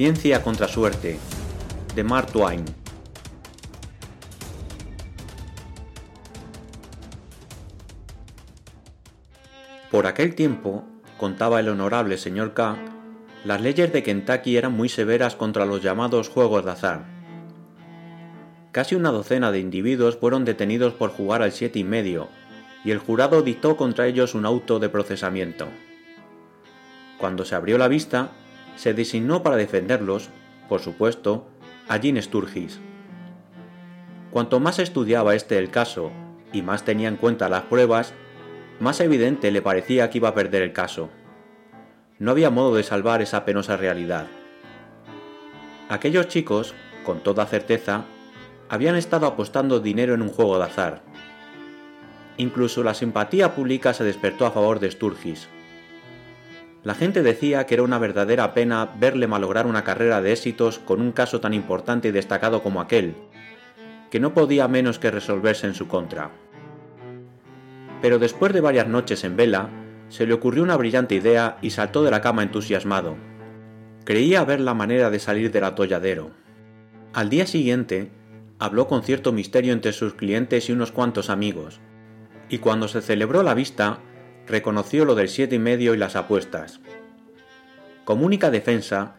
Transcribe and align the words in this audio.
Ciencia 0.00 0.42
contra 0.42 0.66
suerte, 0.66 1.18
de 1.94 2.04
Mark 2.04 2.32
Twain. 2.32 2.64
Por 9.90 10.06
aquel 10.06 10.34
tiempo, 10.34 10.86
contaba 11.18 11.60
el 11.60 11.68
honorable 11.68 12.16
señor 12.16 12.54
K, 12.54 12.78
las 13.44 13.60
leyes 13.60 13.92
de 13.92 14.02
Kentucky 14.02 14.56
eran 14.56 14.72
muy 14.72 14.88
severas 14.88 15.36
contra 15.36 15.66
los 15.66 15.82
llamados 15.82 16.30
juegos 16.30 16.64
de 16.64 16.70
azar. 16.70 17.04
Casi 18.72 18.94
una 18.94 19.10
docena 19.10 19.52
de 19.52 19.60
individuos 19.60 20.16
fueron 20.16 20.46
detenidos 20.46 20.94
por 20.94 21.10
jugar 21.10 21.42
al 21.42 21.52
siete 21.52 21.78
y 21.78 21.84
medio, 21.84 22.28
y 22.86 22.92
el 22.92 23.00
jurado 23.00 23.42
dictó 23.42 23.76
contra 23.76 24.06
ellos 24.06 24.34
un 24.34 24.46
auto 24.46 24.78
de 24.78 24.88
procesamiento. 24.88 25.68
Cuando 27.18 27.44
se 27.44 27.54
abrió 27.54 27.76
la 27.76 27.88
vista, 27.88 28.30
se 28.80 28.94
designó 28.94 29.42
para 29.42 29.56
defenderlos, 29.56 30.30
por 30.66 30.80
supuesto, 30.80 31.46
a 31.86 31.98
Jean 31.98 32.16
Sturgis. 32.22 32.80
Cuanto 34.30 34.58
más 34.58 34.78
estudiaba 34.78 35.34
este 35.34 35.58
el 35.58 35.70
caso 35.70 36.10
y 36.50 36.62
más 36.62 36.82
tenía 36.82 37.08
en 37.08 37.16
cuenta 37.16 37.50
las 37.50 37.64
pruebas, 37.64 38.14
más 38.78 39.00
evidente 39.00 39.50
le 39.50 39.60
parecía 39.60 40.08
que 40.08 40.16
iba 40.16 40.30
a 40.30 40.34
perder 40.34 40.62
el 40.62 40.72
caso. 40.72 41.10
No 42.18 42.30
había 42.30 42.48
modo 42.48 42.74
de 42.74 42.82
salvar 42.82 43.20
esa 43.20 43.44
penosa 43.44 43.76
realidad. 43.76 44.28
Aquellos 45.90 46.28
chicos, 46.28 46.72
con 47.04 47.20
toda 47.22 47.44
certeza, 47.44 48.06
habían 48.70 48.96
estado 48.96 49.26
apostando 49.26 49.80
dinero 49.80 50.14
en 50.14 50.22
un 50.22 50.30
juego 50.30 50.56
de 50.56 50.64
azar. 50.64 51.02
Incluso 52.38 52.82
la 52.82 52.94
simpatía 52.94 53.54
pública 53.54 53.92
se 53.92 54.04
despertó 54.04 54.46
a 54.46 54.52
favor 54.52 54.80
de 54.80 54.90
Sturgis. 54.90 55.50
La 56.82 56.94
gente 56.94 57.22
decía 57.22 57.66
que 57.66 57.74
era 57.74 57.82
una 57.82 57.98
verdadera 57.98 58.54
pena 58.54 58.94
verle 58.98 59.26
malograr 59.26 59.66
una 59.66 59.84
carrera 59.84 60.22
de 60.22 60.32
éxitos 60.32 60.78
con 60.78 61.02
un 61.02 61.12
caso 61.12 61.40
tan 61.40 61.52
importante 61.52 62.08
y 62.08 62.12
destacado 62.12 62.62
como 62.62 62.80
aquel, 62.80 63.14
que 64.10 64.18
no 64.18 64.32
podía 64.32 64.66
menos 64.66 64.98
que 64.98 65.10
resolverse 65.10 65.66
en 65.66 65.74
su 65.74 65.88
contra. 65.88 66.30
Pero 68.00 68.18
después 68.18 68.54
de 68.54 68.62
varias 68.62 68.88
noches 68.88 69.24
en 69.24 69.36
vela, 69.36 69.68
se 70.08 70.26
le 70.26 70.32
ocurrió 70.32 70.62
una 70.62 70.76
brillante 70.76 71.14
idea 71.14 71.58
y 71.60 71.70
saltó 71.70 72.02
de 72.02 72.10
la 72.10 72.22
cama 72.22 72.42
entusiasmado. 72.42 73.16
Creía 74.04 74.42
ver 74.44 74.60
la 74.60 74.72
manera 74.72 75.10
de 75.10 75.18
salir 75.18 75.52
del 75.52 75.64
atolladero. 75.64 76.30
Al 77.12 77.28
día 77.28 77.46
siguiente, 77.46 78.10
habló 78.58 78.88
con 78.88 79.02
cierto 79.02 79.32
misterio 79.32 79.74
entre 79.74 79.92
sus 79.92 80.14
clientes 80.14 80.68
y 80.68 80.72
unos 80.72 80.92
cuantos 80.92 81.28
amigos, 81.28 81.80
y 82.48 82.58
cuando 82.58 82.88
se 82.88 83.02
celebró 83.02 83.42
la 83.42 83.54
vista, 83.54 84.00
reconoció 84.50 85.04
lo 85.04 85.14
del 85.14 85.28
siete 85.28 85.54
y 85.54 85.58
medio 85.58 85.94
y 85.94 85.96
las 85.96 86.16
apuestas. 86.16 86.80
Como 88.04 88.26
única 88.26 88.50
defensa, 88.50 89.14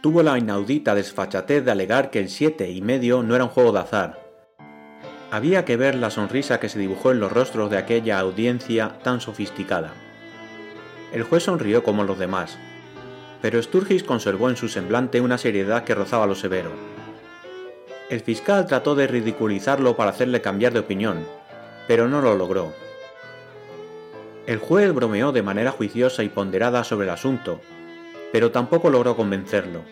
tuvo 0.00 0.22
la 0.22 0.38
inaudita 0.38 0.94
desfachatez 0.94 1.64
de 1.64 1.70
alegar 1.70 2.10
que 2.10 2.20
el 2.20 2.28
siete 2.28 2.70
y 2.70 2.80
medio 2.80 3.22
no 3.22 3.34
era 3.34 3.44
un 3.44 3.50
juego 3.50 3.72
de 3.72 3.80
azar, 3.80 4.30
había 5.32 5.64
que 5.64 5.76
ver 5.76 5.94
la 5.94 6.10
sonrisa 6.10 6.58
que 6.58 6.68
se 6.68 6.80
dibujó 6.80 7.12
en 7.12 7.20
los 7.20 7.30
rostros 7.30 7.70
de 7.70 7.78
aquella 7.78 8.18
audiencia 8.18 8.98
tan 9.04 9.20
sofisticada. 9.20 9.92
El 11.12 11.22
juez 11.22 11.44
sonrió 11.44 11.84
como 11.84 12.02
los 12.02 12.18
demás, 12.18 12.58
pero 13.40 13.62
Sturgis 13.62 14.02
conservó 14.02 14.50
en 14.50 14.56
su 14.56 14.68
semblante 14.68 15.20
una 15.20 15.38
seriedad 15.38 15.84
que 15.84 15.94
rozaba 15.94 16.26
lo 16.26 16.34
severo. 16.34 16.72
El 18.08 18.20
fiscal 18.20 18.66
trató 18.66 18.96
de 18.96 19.06
ridiculizarlo 19.06 19.96
para 19.96 20.10
hacerle 20.10 20.40
cambiar 20.40 20.72
de 20.72 20.80
opinión, 20.80 21.24
pero 21.86 22.08
no 22.08 22.20
lo 22.20 22.34
logró. 22.34 22.72
El 24.46 24.58
juez 24.58 24.92
bromeó 24.92 25.32
de 25.32 25.42
manera 25.42 25.70
juiciosa 25.70 26.22
y 26.22 26.28
ponderada 26.28 26.82
sobre 26.82 27.06
el 27.06 27.12
asunto, 27.12 27.60
pero 28.32 28.50
tampoco 28.50 28.90
logró 28.90 29.16
convencerlo. 29.16 29.82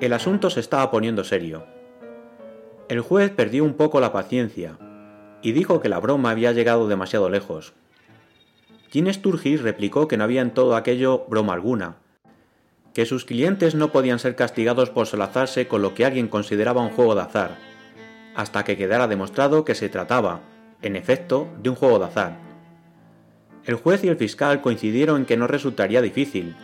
El 0.00 0.12
asunto 0.12 0.50
se 0.50 0.60
estaba 0.60 0.90
poniendo 0.90 1.24
serio. 1.24 1.66
El 2.88 3.00
juez 3.00 3.30
perdió 3.30 3.64
un 3.64 3.74
poco 3.74 4.00
la 4.00 4.12
paciencia 4.12 4.78
y 5.42 5.52
dijo 5.52 5.80
que 5.80 5.88
la 5.88 5.98
broma 5.98 6.30
había 6.30 6.52
llegado 6.52 6.88
demasiado 6.88 7.28
lejos. 7.28 7.74
Jean 8.92 9.12
Sturgis 9.12 9.62
replicó 9.62 10.06
que 10.06 10.16
no 10.16 10.24
había 10.24 10.40
en 10.40 10.52
todo 10.52 10.76
aquello 10.76 11.24
broma 11.28 11.54
alguna, 11.54 11.96
que 12.94 13.06
sus 13.06 13.24
clientes 13.24 13.74
no 13.74 13.90
podían 13.90 14.20
ser 14.20 14.36
castigados 14.36 14.90
por 14.90 15.06
solazarse 15.06 15.66
con 15.66 15.82
lo 15.82 15.94
que 15.94 16.04
alguien 16.04 16.28
consideraba 16.28 16.82
un 16.82 16.90
juego 16.90 17.14
de 17.16 17.22
azar, 17.22 17.56
hasta 18.36 18.64
que 18.64 18.76
quedara 18.76 19.08
demostrado 19.08 19.64
que 19.64 19.74
se 19.74 19.88
trataba, 19.88 20.40
en 20.80 20.94
efecto, 20.94 21.48
de 21.60 21.70
un 21.70 21.76
juego 21.76 21.98
de 21.98 22.04
azar. 22.04 22.43
El 23.66 23.76
juez 23.76 24.04
y 24.04 24.08
el 24.08 24.16
fiscal 24.16 24.60
coincidieron 24.60 25.20
en 25.20 25.26
que 25.26 25.36
no 25.36 25.46
resultaría 25.46 26.02
difícil, 26.02 26.54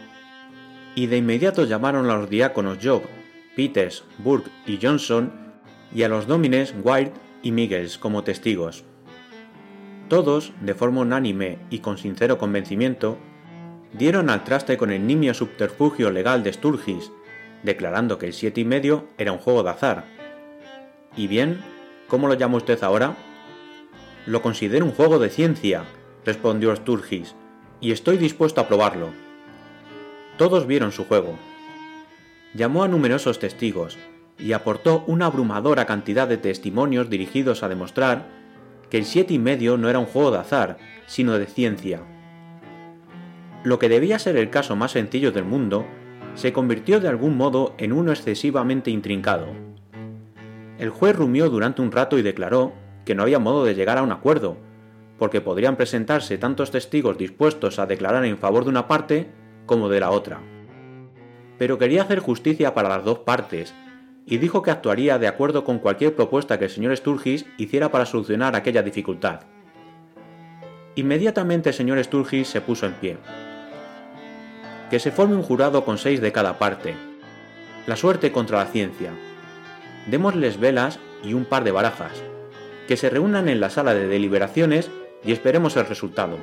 y 0.95 1.07
de 1.07 1.17
inmediato 1.17 1.65
llamaron 1.65 2.11
a 2.11 2.17
los 2.17 2.29
diáconos 2.29 2.79
Job, 2.83 3.03
Peters, 3.57 4.05
Burke 4.19 4.51
y 4.67 4.79
Johnson 4.81 5.33
y 5.95 6.03
a 6.03 6.09
los 6.09 6.27
dómines 6.27 6.75
White 6.83 7.13
y 7.43 7.53
Miguels 7.53 7.97
como 7.97 8.23
testigos. 8.23 8.85
Todos, 10.09 10.53
de 10.61 10.75
forma 10.75 11.01
unánime 11.01 11.59
y 11.71 11.79
con 11.79 11.97
sincero 11.97 12.37
convencimiento, 12.37 13.17
dieron 13.93 14.29
al 14.29 14.45
traste 14.45 14.77
con 14.77 14.91
el 14.91 15.07
nimio 15.07 15.35
subterfugio 15.35 16.11
legal 16.11 16.43
de 16.43 16.53
Sturgis, 16.53 17.13
declarando 17.63 18.19
que 18.19 18.27
el 18.27 18.33
siete 18.33 18.61
y 18.61 18.65
medio 18.65 19.07
era 19.19 19.33
un 19.33 19.39
juego 19.39 19.63
de 19.63 19.71
azar. 19.71 20.05
¿Y 21.17 21.29
bien? 21.29 21.61
¿Cómo 22.09 22.29
lo 22.29 22.35
llama 22.35 22.57
usted 22.57 22.83
ahora? 22.83 23.17
Lo 24.27 24.43
considero 24.43 24.85
un 24.85 24.93
juego 24.93 25.19
de 25.19 25.31
ciencia, 25.31 25.85
respondió 26.25 26.75
Sturgis, 26.75 27.35
y 27.81 27.93
estoy 27.93 28.19
dispuesto 28.19 28.61
a 28.61 28.69
probarlo. 28.69 29.09
Todos 30.37 30.67
vieron 30.67 30.93
su 30.93 31.05
juego. 31.05 31.39
Llamó 32.55 32.85
a 32.85 32.89
numerosos 32.89 33.39
testigos, 33.39 33.99
y 34.39 34.53
aportó 34.53 35.05
una 35.07 35.27
abrumadora 35.27 35.85
cantidad 35.87 36.27
de 36.27 36.39
testimonios 36.39 37.11
dirigidos 37.11 37.63
a 37.63 37.69
demostrar 37.69 38.27
que 38.89 38.99
el 38.99 39.05
siete 39.05 39.35
y 39.35 39.39
medio 39.39 39.77
no 39.77 39.89
era 39.89 39.99
un 39.99 40.07
juego 40.07 40.31
de 40.31 40.39
azar, 40.39 40.79
sino 41.07 41.39
de 41.39 41.47
ciencia. 41.47 42.01
Lo 43.63 43.79
que 43.79 43.89
debía 43.89 44.19
ser 44.19 44.37
el 44.37 44.51
caso 44.51 44.75
más 44.77 44.93
sencillo 44.93 45.33
del 45.33 45.45
mundo, 45.45 45.87
se 46.35 46.53
convirtió 46.53 47.01
de 47.01 47.09
algún 47.09 47.37
modo 47.37 47.75
en 47.79 47.93
uno 47.93 48.11
excesivamente 48.13 48.91
intrincado. 48.91 49.49
El 50.79 50.91
juez 50.91 51.15
rumió 51.15 51.51
durante 51.51 51.83
un 51.83 51.93
rato 51.93 52.19
y 52.19 52.23
declaró 52.23 52.73
que 53.05 53.15
no 53.15 53.23
había 53.23 53.39
modo 53.39 53.65
de 53.65 53.75
llegar 53.75 53.99
a 53.99 54.03
un 54.03 54.13
acuerdo, 54.13 54.57
porque 55.21 55.43
podrían 55.43 55.77
presentarse 55.77 56.39
tantos 56.39 56.71
testigos 56.71 57.19
dispuestos 57.19 57.79
a 57.79 57.85
declarar 57.85 58.25
en 58.25 58.39
favor 58.39 58.65
de 58.65 58.71
una 58.71 58.89
parte 58.89 59.31
como 59.67 59.91
de 59.91 60.01
la 60.01 60.11
otra. 60.11 60.41
Pero 61.59 61.77
quería 61.77 62.03
hacer 62.03 62.21
justicia 62.21 62.73
para 62.73 62.89
las 62.89 63.05
dos 63.05 63.19
partes 63.19 63.75
y 64.25 64.39
dijo 64.39 64.63
que 64.63 64.71
actuaría 64.71 65.19
de 65.19 65.29
acuerdo 65.29 65.63
con 65.63 65.79
cualquier 65.79 66.17
propuesta 66.17 66.59
que 66.59 66.65
el 66.65 66.71
señor 66.71 66.97
Sturgis 66.97 67.45
hiciera 67.59 67.91
para 67.91 68.07
solucionar 68.07 68.57
aquella 68.57 68.83
dificultad. 68.83 69.41
Inmediatamente 70.95 71.69
el 71.69 71.75
señor 71.75 72.03
Sturgis 72.03 72.49
se 72.49 72.63
puso 72.63 72.87
en 72.87 72.95
pie. 72.95 73.19
Que 74.89 75.01
se 75.01 75.11
forme 75.11 75.37
un 75.37 75.43
jurado 75.43 75.85
con 75.85 75.99
seis 75.99 76.23
de 76.23 76.33
cada 76.33 76.59
parte. 76.59 76.95
La 77.87 77.97
suerte 77.97 78.33
contra 78.33 78.57
la 78.57 78.71
ciencia. 78.71 79.11
Démosles 80.07 80.59
velas 80.59 80.99
y 81.23 81.35
un 81.35 81.45
par 81.45 81.63
de 81.63 81.73
barajas. 81.73 82.23
Que 82.89 82.97
se 82.97 83.11
reúnan 83.11 83.51
en 83.51 83.61
la 83.61 83.69
sala 83.69 83.93
de 83.93 84.09
deliberaciones 84.09 84.91
y 85.25 85.33
esperemos 85.33 85.77
el 85.77 85.87
resultado. 85.87 86.39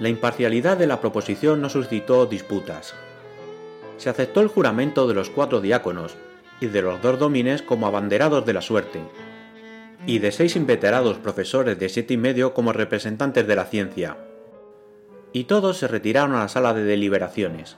La 0.00 0.08
imparcialidad 0.08 0.76
de 0.76 0.86
la 0.86 1.00
proposición 1.00 1.60
no 1.60 1.68
suscitó 1.68 2.26
disputas. 2.26 2.94
Se 3.96 4.10
aceptó 4.10 4.40
el 4.40 4.48
juramento 4.48 5.06
de 5.06 5.14
los 5.14 5.30
cuatro 5.30 5.60
diáconos, 5.60 6.16
y 6.60 6.66
de 6.66 6.82
los 6.82 7.00
dos 7.02 7.18
domines 7.18 7.62
como 7.62 7.86
abanderados 7.86 8.44
de 8.46 8.52
la 8.52 8.60
suerte, 8.60 9.00
y 10.06 10.18
de 10.18 10.32
seis 10.32 10.56
inveterados 10.56 11.18
profesores 11.18 11.78
de 11.78 11.88
siete 11.88 12.14
y 12.14 12.16
medio 12.16 12.54
como 12.54 12.72
representantes 12.72 13.46
de 13.46 13.56
la 13.56 13.64
ciencia. 13.64 14.16
Y 15.32 15.44
todos 15.44 15.78
se 15.78 15.88
retiraron 15.88 16.34
a 16.34 16.40
la 16.40 16.48
sala 16.48 16.74
de 16.74 16.84
deliberaciones. 16.84 17.76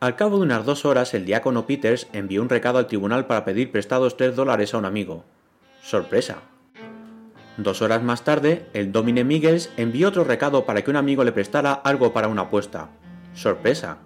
Al 0.00 0.16
cabo 0.16 0.38
de 0.38 0.42
unas 0.42 0.64
dos 0.64 0.84
horas 0.84 1.14
el 1.14 1.24
diácono 1.24 1.66
Peters 1.66 2.08
envió 2.12 2.42
un 2.42 2.48
recado 2.48 2.78
al 2.78 2.88
tribunal 2.88 3.26
para 3.26 3.44
pedir 3.44 3.70
prestados 3.70 4.16
tres 4.16 4.34
dólares 4.34 4.74
a 4.74 4.78
un 4.78 4.84
amigo. 4.84 5.24
¡Sorpresa! 5.82 6.38
Dos 7.58 7.82
horas 7.82 8.02
más 8.02 8.24
tarde, 8.24 8.66
el 8.72 8.92
domine 8.92 9.24
Miguels 9.24 9.70
envió 9.76 10.08
otro 10.08 10.24
recado 10.24 10.64
para 10.64 10.82
que 10.82 10.90
un 10.90 10.96
amigo 10.96 11.22
le 11.22 11.32
prestara 11.32 11.72
algo 11.72 12.12
para 12.12 12.28
una 12.28 12.42
apuesta. 12.42 12.88
¡Sorpresa! 13.34 13.98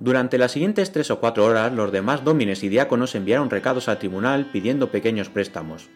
Durante 0.00 0.38
las 0.38 0.52
siguientes 0.52 0.90
tres 0.90 1.10
o 1.10 1.20
cuatro 1.20 1.44
horas, 1.44 1.72
los 1.72 1.92
demás 1.92 2.24
dómines 2.24 2.62
y 2.64 2.68
diáconos 2.68 3.14
enviaron 3.14 3.50
recados 3.50 3.88
al 3.88 3.98
tribunal 3.98 4.46
pidiendo 4.52 4.90
pequeños 4.90 5.28
préstamos. 5.28 5.88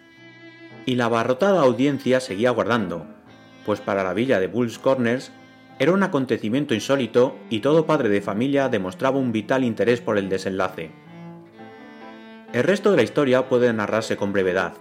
Y 0.86 0.94
la 0.94 1.06
abarrotada 1.06 1.60
audiencia 1.62 2.20
seguía 2.20 2.50
guardando, 2.50 3.06
pues 3.66 3.80
para 3.80 4.04
la 4.04 4.14
villa 4.14 4.38
de 4.38 4.46
Bulls 4.46 4.78
Corners 4.78 5.32
era 5.78 5.92
un 5.92 6.02
acontecimiento 6.02 6.74
insólito 6.74 7.36
y 7.50 7.60
todo 7.60 7.86
padre 7.86 8.08
de 8.08 8.20
familia 8.20 8.68
demostraba 8.68 9.18
un 9.18 9.32
vital 9.32 9.64
interés 9.64 10.00
por 10.00 10.18
el 10.18 10.28
desenlace. 10.28 10.90
El 12.52 12.64
resto 12.64 12.90
de 12.90 12.96
la 12.96 13.02
historia 13.02 13.48
puede 13.48 13.72
narrarse 13.72 14.16
con 14.16 14.32
brevedad. 14.32 14.74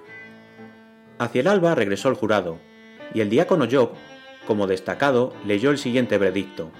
Hacia 1.19 1.41
el 1.41 1.47
alba 1.47 1.75
regresó 1.75 2.09
el 2.09 2.15
jurado, 2.15 2.59
y 3.13 3.21
el 3.21 3.29
diácono 3.29 3.67
Job, 3.71 3.91
como 4.45 4.67
destacado, 4.67 5.33
leyó 5.45 5.71
el 5.71 5.77
siguiente 5.77 6.17
veredicto. 6.17 6.71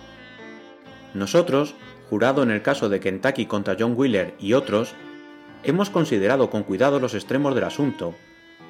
Nosotros, 1.13 1.75
jurado 2.10 2.44
en 2.44 2.51
el 2.51 2.62
caso 2.62 2.89
de 2.89 3.00
Kentucky 3.00 3.45
contra 3.45 3.75
John 3.80 3.94
Wheeler 3.98 4.36
y 4.39 4.54
otros, 4.54 4.94
hemos 5.63 5.89
considerado 5.89 6.50
con 6.50 6.63
cuidado 6.63 7.00
los 7.00 7.16
extremos 7.16 7.56
del 7.56 7.63
asunto 7.63 8.13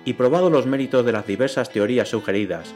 y 0.05 0.13
probado 0.13 0.49
los 0.49 0.65
méritos 0.65 1.05
de 1.05 1.11
las 1.11 1.27
diversas 1.27 1.69
teorías 1.69 2.09
sugeridas, 2.09 2.73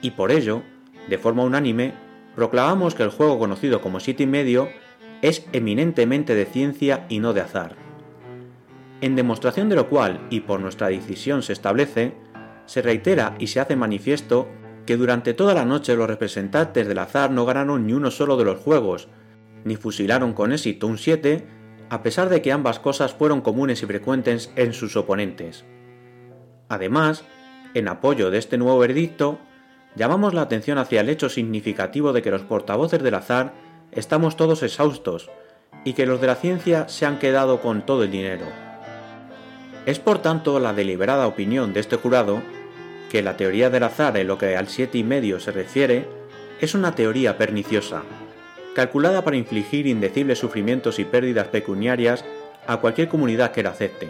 y 0.00 0.12
por 0.12 0.30
ello, 0.30 0.62
de 1.08 1.18
forma 1.18 1.42
unánime, 1.42 1.94
proclamamos 2.36 2.94
que 2.94 3.02
el 3.02 3.10
juego 3.10 3.38
conocido 3.38 3.80
como 3.80 4.00
siete 4.00 4.22
y 4.22 4.26
medio 4.26 4.68
es 5.22 5.46
eminentemente 5.52 6.34
de 6.34 6.44
ciencia 6.44 7.06
y 7.08 7.18
no 7.18 7.32
de 7.32 7.40
azar. 7.40 7.83
En 9.04 9.16
demostración 9.16 9.68
de 9.68 9.76
lo 9.76 9.90
cual, 9.90 10.26
y 10.30 10.40
por 10.40 10.60
nuestra 10.60 10.88
decisión 10.88 11.42
se 11.42 11.52
establece, 11.52 12.14
se 12.64 12.80
reitera 12.80 13.36
y 13.38 13.48
se 13.48 13.60
hace 13.60 13.76
manifiesto 13.76 14.48
que 14.86 14.96
durante 14.96 15.34
toda 15.34 15.52
la 15.52 15.66
noche 15.66 15.94
los 15.94 16.08
representantes 16.08 16.88
del 16.88 16.96
azar 16.96 17.30
no 17.30 17.44
ganaron 17.44 17.86
ni 17.86 17.92
uno 17.92 18.10
solo 18.10 18.38
de 18.38 18.46
los 18.46 18.60
juegos, 18.60 19.08
ni 19.62 19.76
fusilaron 19.76 20.32
con 20.32 20.52
éxito 20.52 20.86
un 20.86 20.96
7, 20.96 21.46
a 21.90 22.02
pesar 22.02 22.30
de 22.30 22.40
que 22.40 22.50
ambas 22.50 22.78
cosas 22.78 23.12
fueron 23.12 23.42
comunes 23.42 23.82
y 23.82 23.86
frecuentes 23.86 24.50
en 24.56 24.72
sus 24.72 24.96
oponentes. 24.96 25.66
Además, 26.70 27.26
en 27.74 27.88
apoyo 27.88 28.30
de 28.30 28.38
este 28.38 28.56
nuevo 28.56 28.78
veredicto, 28.78 29.38
llamamos 29.96 30.32
la 30.32 30.40
atención 30.40 30.78
hacia 30.78 31.02
el 31.02 31.10
hecho 31.10 31.28
significativo 31.28 32.14
de 32.14 32.22
que 32.22 32.30
los 32.30 32.44
portavoces 32.44 33.02
del 33.02 33.16
azar 33.16 33.52
estamos 33.92 34.38
todos 34.38 34.62
exhaustos 34.62 35.30
y 35.84 35.92
que 35.92 36.06
los 36.06 36.22
de 36.22 36.26
la 36.26 36.36
ciencia 36.36 36.88
se 36.88 37.04
han 37.04 37.18
quedado 37.18 37.60
con 37.60 37.84
todo 37.84 38.04
el 38.04 38.10
dinero. 38.10 38.46
Es 39.86 39.98
por 39.98 40.20
tanto 40.20 40.58
la 40.60 40.72
deliberada 40.72 41.26
opinión 41.26 41.72
de 41.72 41.80
este 41.80 41.96
jurado 41.96 42.40
que 43.10 43.22
la 43.22 43.36
teoría 43.36 43.68
del 43.68 43.82
azar 43.82 44.16
en 44.16 44.26
lo 44.26 44.38
que 44.38 44.56
al 44.56 44.68
siete 44.68 44.98
y 44.98 45.04
medio 45.04 45.38
se 45.40 45.52
refiere 45.52 46.06
es 46.60 46.74
una 46.74 46.94
teoría 46.94 47.36
perniciosa, 47.36 48.02
calculada 48.74 49.22
para 49.22 49.36
infligir 49.36 49.86
indecibles 49.86 50.38
sufrimientos 50.38 50.98
y 50.98 51.04
pérdidas 51.04 51.48
pecuniarias 51.48 52.24
a 52.66 52.78
cualquier 52.78 53.08
comunidad 53.08 53.52
que 53.52 53.62
la 53.62 53.70
acepte. 53.70 54.08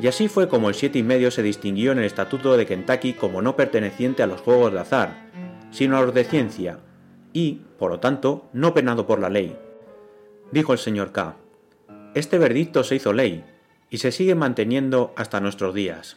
Y 0.00 0.06
así 0.06 0.28
fue 0.28 0.48
como 0.48 0.68
el 0.68 0.74
siete 0.74 1.00
y 1.00 1.02
medio 1.02 1.30
se 1.30 1.42
distinguió 1.42 1.92
en 1.92 1.98
el 1.98 2.04
Estatuto 2.04 2.56
de 2.56 2.66
Kentucky 2.66 3.14
como 3.14 3.42
no 3.42 3.56
perteneciente 3.56 4.22
a 4.22 4.26
los 4.26 4.40
juegos 4.40 4.72
de 4.72 4.80
azar, 4.80 5.30
sino 5.70 5.96
a 5.96 6.02
los 6.02 6.14
de 6.14 6.24
ciencia, 6.24 6.78
y, 7.32 7.62
por 7.78 7.90
lo 7.90 8.00
tanto, 8.00 8.48
no 8.52 8.74
penado 8.74 9.06
por 9.06 9.18
la 9.18 9.28
ley. 9.28 9.56
Dijo 10.52 10.72
el 10.72 10.78
señor 10.78 11.10
K. 11.10 11.36
Este 12.14 12.38
verdicto 12.38 12.84
se 12.84 12.96
hizo 12.96 13.12
ley, 13.12 13.44
y 13.94 13.98
se 13.98 14.10
sigue 14.10 14.34
manteniendo 14.34 15.14
hasta 15.16 15.38
nuestros 15.38 15.72
días. 15.72 16.16